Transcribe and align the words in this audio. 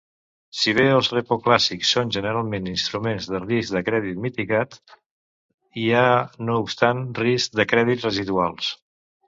Si 0.59 0.71
bé 0.77 0.85
els 0.93 1.09
repo 1.15 1.35
clàssics 1.47 1.91
són 1.97 2.13
generalment 2.15 2.69
instruments 2.71 3.29
de 3.33 3.43
risc 3.45 3.75
de 3.77 3.83
crèdit 3.91 4.19
mitigat, 4.25 4.75
hi 5.85 5.87
ha 6.01 6.09
no 6.49 6.59
obstant 6.65 7.07
riscs 7.23 7.57
de 7.63 7.71
crèdit 7.75 8.11
residuals. 8.11 8.77